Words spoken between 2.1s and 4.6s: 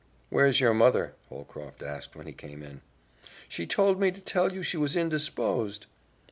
when he came in. "She told me to tell